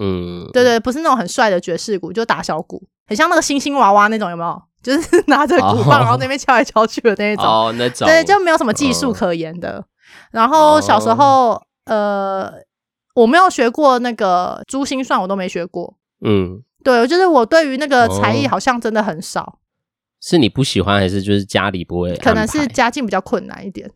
[0.00, 4.62] 嗯，对对，不是那种很帅的爵士鼓，就打小鼓，很像那个星星娃娃那种，有没有？
[4.82, 7.44] 就是 拿着鼓棒，然后那边敲来敲去的那种。
[7.44, 8.06] 哦，那种。
[8.06, 9.84] 对，就没有什么技术可言的。
[10.30, 11.62] 然后小时候。
[11.84, 12.48] 呃，
[13.16, 15.96] 我没有学过那个珠心算，我都没学过。
[16.24, 19.42] 嗯，对，就是我对于那个才艺好像真的很少。
[19.42, 19.58] 哦。
[20.20, 22.14] 是你不喜欢，还是就是家里不会？
[22.16, 23.90] 可能是家境比较困难一点。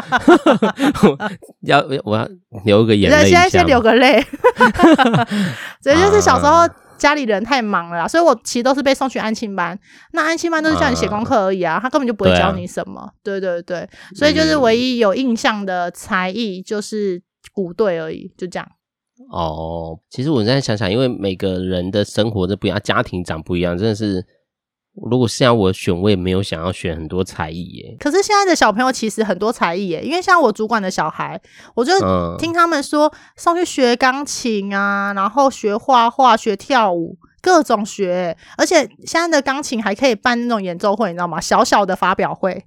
[1.62, 2.28] 要我要
[2.64, 4.24] 流个眼泪，现在先流个泪。
[5.82, 6.68] 所以就是小时候。
[7.00, 9.74] 家里人太忙了啦，所以我其实都是被送去安亲班。
[10.12, 13.10] 那安亲班都是叫你写功课而已啊，他根本就不会教你什么。
[13.24, 17.22] 对，啊、对对对，所以就是唯一有印象的才艺就是
[17.54, 18.68] 鼓队而已，就这样。
[19.30, 24.24] 哦，其实我现在想想，因为每个人的生活都不一样，家庭长不一样，真的是。
[25.08, 27.96] 如果是要我选，我也没有想要选很多才艺耶。
[28.00, 31.40] 可是现在的小朋友其实很多才艺耶，因为像我主管的小孩，
[31.76, 31.92] 我就
[32.38, 38.36] 听他们说送去学钢琴啊，然后学画画、学跳舞，各种学。
[38.58, 41.40] 而且现在的钢琴还可以办那种演奏会，你知道吗？
[41.40, 42.64] 小小的发表会，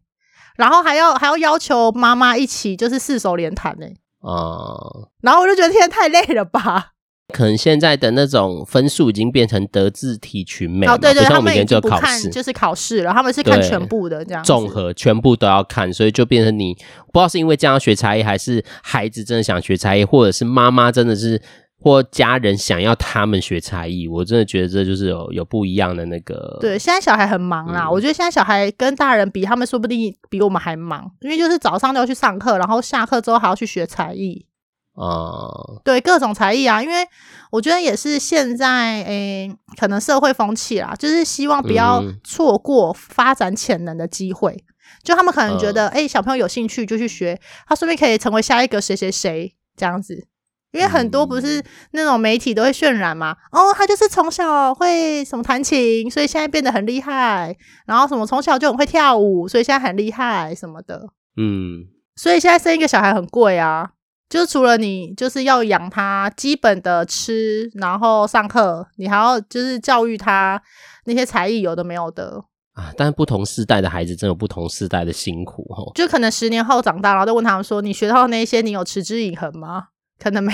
[0.55, 3.77] 然后还要还要要求妈妈一起就是四手联弹
[4.23, 4.29] 呢。
[4.29, 6.91] 啊，然后我就觉得天太累了吧。
[7.33, 16.75] 可能现在的那种分数已经变成德智体群美，哦，对对，他们已经不看就是考试了，他们是看全部的这样，综合全部都要看，所以就变成你
[17.11, 21.41] 不知道是因为这样学才艺，还是孩子真的想学才艺，或者是妈妈真的是
[21.83, 26.57] 或家人想要他们学才艺，我真的觉得这就是有有不一样的那个。
[26.61, 34.45] 对，现在小孩很忙啦，嗯，我觉得现在小孩跟大人比，他们说不定比我们还忙，因为就是早上都要去上课，然后下课之后还要去学才艺。
[34.93, 37.05] 哦，对，各种才艺啊，因为
[37.51, 44.53] 我觉得也是现在，诶，可能社会风气啦，就是希望不要错过发展潜能的机会。
[44.53, 44.63] 嗯、
[45.03, 50.27] 就他们可能觉得，诶，小朋友有兴趣就去学，他顺便可以成为下一个谁谁谁这样子。
[50.73, 57.55] 因为很多不是那种媒体都会渲染嘛，哦，他就是从小会什么弹琴，所以现在变得很厉害，
[57.85, 61.07] 然后什么从小就很会跳舞，所以现在很厉害什么的。
[61.37, 63.91] 嗯，所以现在生一个小孩很贵啊。
[64.29, 70.59] 就除了你就是要养他基本的吃，然后上课，你还要就是教育他
[71.05, 72.91] 那些才艺，有的没有的啊。
[72.97, 75.91] 但是不同世代的孩子真有不同世代的辛苦哦。
[75.93, 79.89] 就可能十年后长大，然后就问他们说：“你学到那些，你有持之以恒吗？”
[80.23, 80.53] 可能没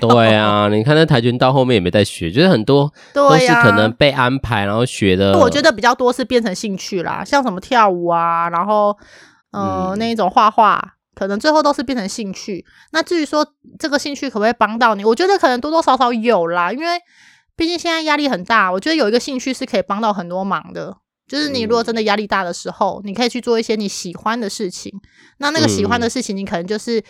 [0.00, 0.08] 有。
[0.08, 5.38] 对啊，你看那跆拳道后面也没在学，就是很多都是可能被安排然后学的。
[5.38, 8.96] 我觉得比较多是变成兴趣啦，像什么跳舞啊，然后
[9.52, 10.94] 呃、嗯、那一种画画。
[11.18, 12.62] 可能最后都是变成兴趣。
[12.92, 16.98] 那至于说这个兴趣可不可以帮到你，我觉得可能多多少少有啦，因为
[17.56, 18.70] 毕竟现在压力很大。
[18.70, 20.94] 我觉得有一个兴趣是可以帮到很多忙的，
[21.26, 24.92] 就是你如果真的压力大的时候，你可以去做一些你喜欢的事情。
[25.38, 27.02] 那那个喜欢的事情，你可能就是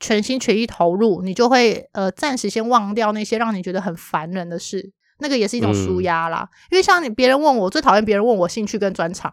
[0.00, 6.48] 全心全意投入，你就会呃暂时先忘掉那些让你觉得很烦人的事，那个也是一种舒压啦。
[6.70, 9.32] 因为像你别人问我，最讨厌别人问我兴趣跟专长。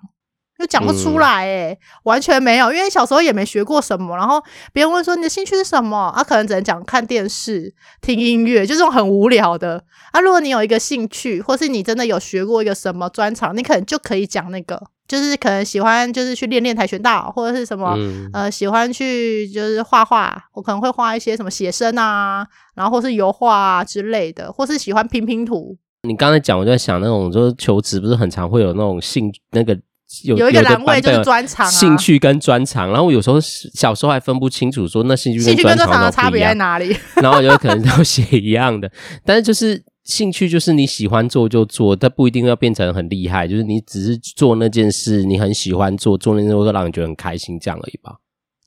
[0.59, 4.15] 又讲不出来诶、欸嗯、完全没有，因为小时候也没学过什么。
[4.15, 4.39] 然后
[4.71, 9.83] 别人问说你的兴趣是什么，啊，可能只能讲看电视、听音乐，就这种很无聊的。
[10.11, 14.79] 啊，如果你有一个兴趣，或是你真的有学过一个什么专长，你可能就可以讲那个，
[15.11, 25.77] 就是可能喜欢就是去练练跆拳道，或者是什么、嗯、呃喜欢去就是画画，我可能会画一些什么写生啊，然后或是油画啊之类的，或是喜欢拼拼图。
[26.07, 29.77] 你刚才讲，我就在想那种就是求职不是很常会有那种兴那个。
[30.25, 32.89] 有，有一个栏位就是专长、啊，兴趣跟专长。
[32.89, 36.93] 然后我有时候小时候还分不清楚，说那兴趣跟专长的差别在哪里。
[37.15, 38.91] 然后我就可能都写一样的，
[39.23, 48.17] 但是就是兴趣就是你喜欢做就做，它不一定要变成很厉害，就是你只是做那件事，你很喜欢做，做那件事会让你觉得很开心，这样而已吧。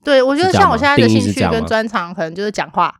[0.03, 2.93] 对，我觉得像我现在的兴趣跟专长，可能就是讲话。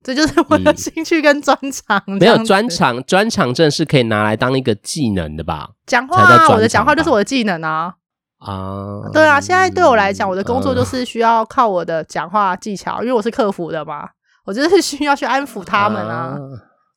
[0.00, 2.16] 这就是我的兴趣跟专长、嗯。
[2.18, 5.70] 没有专长，专长真的是可以拿来当一个技能的吧？
[5.86, 7.94] 讲话啊，我的讲话就是我的技能啊！
[8.38, 14.08] 啊，对啊，现在对我来讲，我的工作就是需要靠我的讲话技巧，因为我是客服的嘛，
[14.44, 16.38] 我就是需要去安抚他们啊。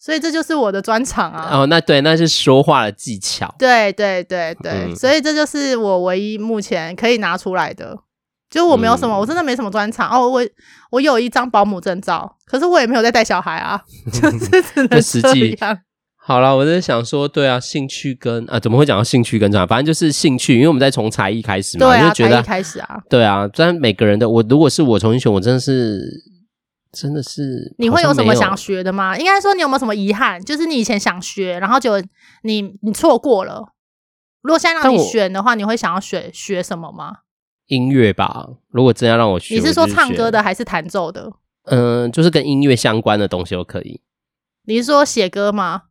[0.04, 1.50] 所以这就是我的专长啊。
[1.52, 3.54] 哦，那对，那是说话的技巧。
[3.60, 7.96] 对对对对，嗯、所以这就是我唯一目前可以拿出来的。
[8.50, 10.28] 就我没有什么，嗯、我真的没什么专长哦。
[10.28, 10.42] 我
[10.90, 13.80] 我有一张保姆证照，可是我也没有在带小孩啊，
[14.12, 15.78] 就是只能这样。
[16.24, 19.68] 好了，我在想说，对啊，兴趣跟啊，怎么会讲到兴趣跟这样？
[19.68, 23.50] 反正就是兴趣，因为我们在从才艺开始嘛，对啊，就觉得才艺开始啊，对啊。
[23.54, 26.02] 虽然每个人的我，如果是我重新选，我真的是，
[26.92, 29.18] 真的是，你会有什么想学的吗？
[29.18, 30.44] 应该说，你有没有什么遗憾？
[30.44, 31.94] 就是你以前想学，然后就
[32.44, 33.74] 你你错过了。
[34.42, 37.20] 如果现在让你选的话，你会想要学学什么吗？
[37.68, 38.48] 音乐吧。
[38.70, 41.32] 如果真要让我学，你是说唱歌的还是弹奏的？
[41.66, 44.02] 嗯，就是跟音乐相关的东西都可以。
[44.66, 45.84] 你是说写歌吗？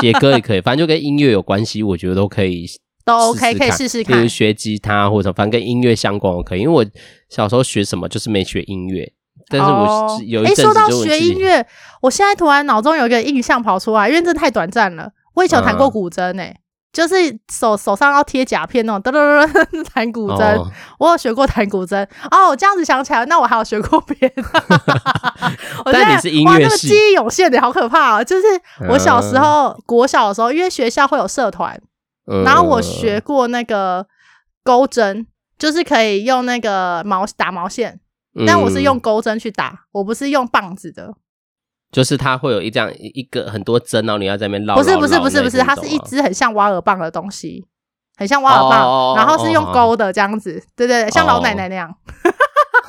[0.00, 2.66] 写歌也可以，反正就跟音乐有关系，我觉得都可以
[3.04, 4.16] 都 OK，可以试试看。
[4.16, 6.60] 比如学吉他或者反正跟音乐相关，我可以。
[6.60, 6.84] 因为我
[7.28, 9.12] 小时候学什么就是没学音乐，
[9.48, 11.66] 但是我有一阵子就、哦欸、说到学音乐，
[12.02, 15.10] 我现在突然脑中有一个印象跑出来，因为这太短暂了。
[15.34, 16.56] 我以前有弹过古筝诶、欸。
[16.56, 17.14] 嗯就是
[17.52, 20.56] 手手上要贴甲片那种，噔噔噔 弹古筝。
[20.56, 20.66] Oh.
[20.98, 22.56] 我有学过弹古筝哦。
[22.56, 24.42] 这样子想起来，那我还有学过别的。
[25.84, 28.24] 我但你是音乐系，哇，那个记忆涌现的好可怕哦。
[28.24, 28.46] 就是
[28.88, 31.78] 我小时候、嗯、国小的时候，因为学校会有社团，
[32.26, 34.06] 嗯、然后我学过那个
[34.64, 35.26] 钩针，
[35.58, 38.00] 就是可以用那个毛打毛线，
[38.46, 41.14] 但我是用钩针去打，我不是用棒子的。
[41.90, 44.74] 就是它会有一这样一个很多针，然后你要在那边绕。
[44.76, 47.64] 不是不是不是不是，它是一支很像挖耳棒的东西，
[48.16, 51.90] 很像挖耳棒，哦、然后是用钩的这样子，哦、对对对，像老奶奶那样。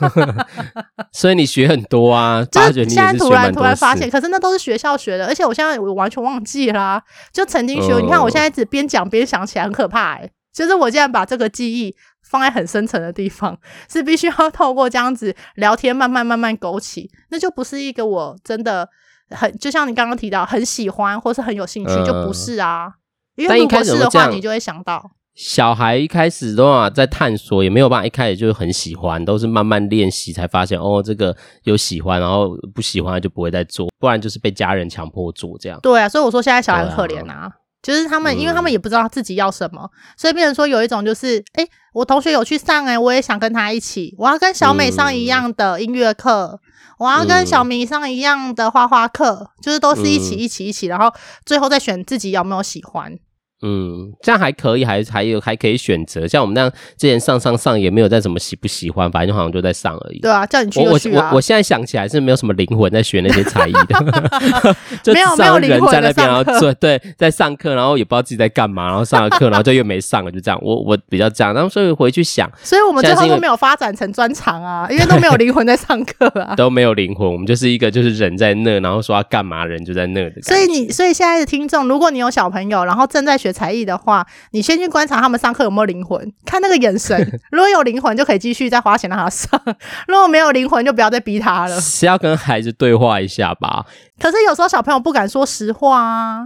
[0.02, 0.46] 哦、
[1.14, 7.04] 所以你学很多啊，就是现在突然突然发现，可是那都是学校学的，而且我现在我完全忘记啦、啊。
[7.32, 10.32] 就曾经学，嗯、你看我现在只边讲边想起来，很可怕哎、欸。
[10.52, 11.96] 就是我竟然把这个记忆
[12.30, 13.58] 放在很深层的地方，
[13.90, 18.88] 是必须要透过这样子聊天，慢慢慢慢勾起，那就不是一个我真的
[19.32, 22.94] 很，就像你刚刚提到很喜欢或是很有兴趣，就不是啊。
[23.36, 35.80] 因为如果是的话，你就会想到小孩一开始的话在探索，也没有办法一开始就很喜欢，都是慢慢练习才发现哦，这个有喜欢，然后不喜欢就不会再做，不然就是被家人强迫做这样。
[35.82, 37.50] 对啊，所以我说现在小孩很可怜啊。
[37.82, 51.14] 就是他们，因为他们也不知道自己要什么，嗯、所以变成说有一种就是，哎、欸，我同学有去上、欸，哎，我也想跟他一起，我要跟小美上一样的音乐课，嗯、我要跟小明上一样的画画课，就是都是一起一起一起，然后
[51.46, 53.18] 最后再选自己有没有喜欢。
[53.62, 60.20] 嗯，这样还可以，还还有还可以选择，像我们那样之前上上上也没有在什么喜不喜欢，反正就好像就在上而已。
[60.20, 70.58] 对啊，叫你去去、啊、我我我现在想起来是没有什么灵魂在学那些才艺的， 就 没有没有灵魂在那边，然后对对在上课，然后也不知道自己在干嘛，然后上了课，然后就又没上了，就这样。
[70.62, 80.42] 我我比较这样，然后所以回去想，所以我们最后都没有发展成专长啊， 因为都没有灵魂在上课啊，都没有灵魂，我们就是一个就是人在那，然后说要干嘛，人就在那的。
[80.44, 84.26] 所以你所以现在的听众，如果你有小朋友，然后正在学才艺的话。
[84.52, 87.18] 你先去观察他们上课有没有灵魂，看那个眼神。
[87.52, 89.60] 如果有灵魂，就可以继续再花钱让他上；
[90.08, 91.80] 如果没有灵魂，就不要再逼他了。
[91.80, 93.86] 是要跟孩子对话一下吧？
[94.20, 96.40] 可是有时候小朋友不敢说实话啊。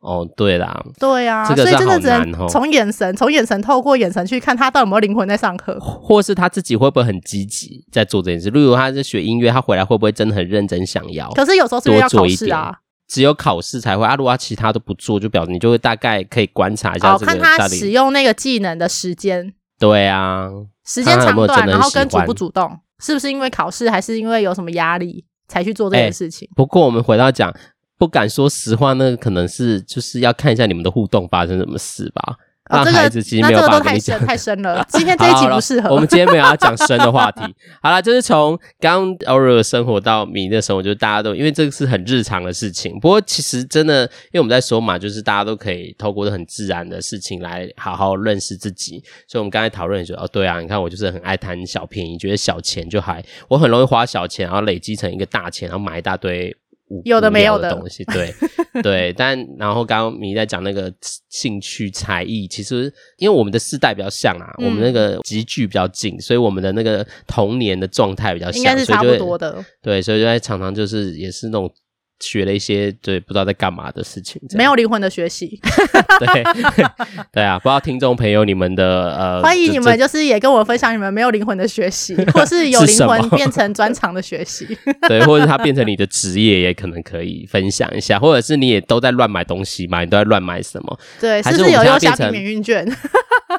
[0.00, 8.48] 哦，对啦，对啊，这个所以真的只能从眼神，从眼神透过眼神去看他到底有没有灵魂在上课，或是他自己会不会很积极在做这件事。
[8.48, 11.30] 例如他是学音乐，他回来会不会真的很认真想要？
[11.32, 12.74] 可是有时候是要考试啊。
[13.10, 14.14] 只有考试才会啊！
[14.14, 17.32] 如果他其他都不做，就表示你就会大概可以观察一下这个。
[17.32, 19.52] 哦，看他使用那个技能的时间。
[19.80, 20.48] 对啊，
[20.86, 26.46] 时间长短，然后跟主不主动，是不是因为考试，还是因为有什么压力才去做这件事情？
[26.46, 27.52] 欸，不过我们回到讲，
[27.98, 32.36] 不敢说实话，那个可能是就是要看一下你们的互动发生什么事吧。
[32.70, 34.84] 让孩子其实没有办法跟你讲，这个、太深了。
[34.88, 35.90] 今天这一集不适合。
[35.90, 37.42] 我们今天没有要讲深的话题。
[37.82, 42.98] 好了，就是从刚偶尔生活到米的生活，就是大家都因为这个是很日常的事情。
[43.00, 49.02] 不过其实真的，因为我们在说嘛，就是大家都可以透过很自然的事情来好好认识自己。
[49.26, 56.56] 所以我们刚才讨论说，哦，对啊，你看我就是很爱贪小便宜，觉得小钱就还我很容易花小钱，然后累积成一个大钱，然后买一大堆。
[57.04, 58.34] 有的没有的，的东西，对
[58.82, 60.92] 对， 但然后刚刚米在讲那个
[61.28, 71.72] 兴趣才艺，其实因为我们的世代比较像啊，嗯、我们那个集聚比较近，所以我们的那个童年的状态比较像，应该是差不多的，对，所以就在常常就是也是那种。
[72.20, 75.58] 学了一些对不知道在干嘛的事情，没有灵魂的学习。
[76.20, 76.44] 对
[77.32, 84.76] 对啊，不知道听众朋友你们的呃，欢迎你们就是也跟我分享你们没有灵魂的学习， 或是有灵魂变成专长的学习。
[85.08, 88.18] 对，或者是他变成你的职业，也可能可以分享一下。
[88.18, 90.00] 或者是你也都在乱买东西嘛？
[90.00, 90.98] 你都在乱买什么？
[91.20, 92.86] 对，是不是有用虾皮免运券？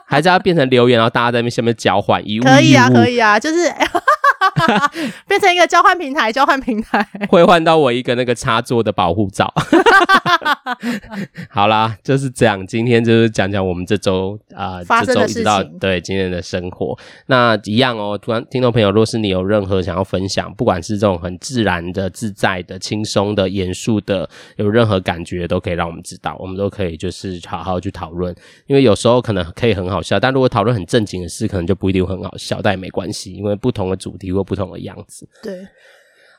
[0.06, 2.43] 还是要变成留言，然后大家在那下面交换衣物？
[2.43, 3.55] 可以啊，可以啊，就是。
[5.28, 9.52] 变成一个交换平台，交换平台 会换到我一个那个插座的保护罩。
[11.49, 12.66] 好啦，就是这样。
[12.66, 16.97] 今天就是讲讲我们这周啊，呃、发生的这周一直到对今天的生活。
[17.28, 28.34] 那一样哦，突然听众朋友，若是你有任何想要分享，不管是这种很自然的、自在的、轻松的、严肃的，有任何感觉，都可以让我们知道，我们都可以就是好好去讨论。
[28.68, 35.30] 因为有时候可能可以很好笑，但如果讨论很正经的事，可能就不一定很好笑，但也没关系，因为不同的主题或不同的样子。
[35.44, 35.54] 对。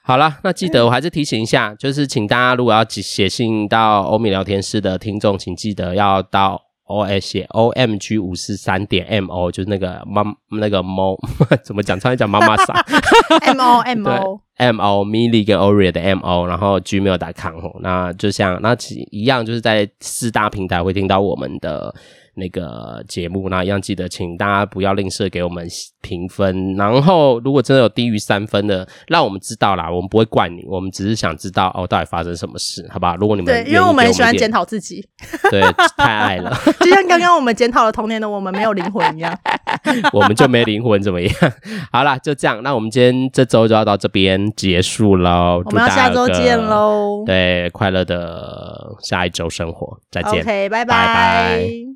[0.05, 10.25] 好了，那记得我还是提醒一下，嗯、就是请大家如果要写信到欧米聊天室的听众，请记得要到 O S 写 O M G 五四三点 M O，就是那个妈
[10.61, 11.17] 那个猫
[11.63, 12.01] 怎么讲？
[12.01, 12.85] 差点讲妈妈傻
[13.47, 21.95] M O M O M O Milly 跟 Oria 的 M O，然后 Gmail.com，那就像那其一样，就是在四大平台会听到我们的。
[22.35, 25.67] 那个节目，那一样记得，请大家不要吝啬给我们
[26.01, 26.75] 评分。
[26.77, 33.15] 然后，如果真的有低于三分的，让我们知道啦，我们不会怪你，我们只是想知道哦，到底发生什么事，好吧？
[33.17, 35.07] 如果你们对，因为我们很喜欢检讨自己，
[35.51, 35.61] 对，
[35.97, 39.39] 太爱了， 就像刚刚我们检讨了童年的我们没有灵魂一样，
[40.13, 41.35] 我们就没灵魂怎么样？
[41.93, 50.87] 好啦，就这样，那我们今天这周就要到这边结束喽，我们要下周见喽，对，快乐的下一周生活，再见，OK，拜拜。
[50.87, 51.93] 拜拜。